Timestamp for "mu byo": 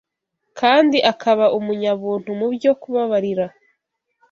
2.39-2.71